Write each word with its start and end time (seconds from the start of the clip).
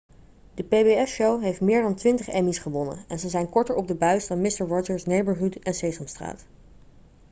de 0.53 0.63
pbs-show 0.63 1.41
heeft 1.41 1.61
meer 1.61 1.81
dan 1.81 1.95
twintig 1.95 2.27
emmy's 2.29 2.57
gewonnen 2.57 3.05
en 3.07 3.19
ze 3.19 3.29
zijn 3.29 3.49
korter 3.49 3.75
op 3.75 3.87
de 3.87 3.95
buis 3.95 4.27
dan 4.27 4.41
mister 4.41 4.67
rogers' 4.67 5.05
neighborhood 5.05 5.55
en 5.55 5.73
sesamstraat 5.73 6.45